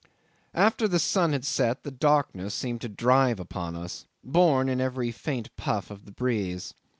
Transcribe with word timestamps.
'After 0.55 0.87
the 0.87 0.97
sun 0.97 1.31
had 1.31 1.45
set, 1.45 1.83
the 1.83 1.91
darkness 1.91 2.55
seemed 2.55 2.81
to 2.81 2.89
drive 2.89 3.39
upon 3.39 3.75
us, 3.75 4.07
borne 4.23 4.67
in 4.67 4.81
every 4.81 5.11
faint 5.11 5.55
puff 5.57 5.91
of 5.91 6.05
the 6.05 6.11
breeze. 6.11 6.73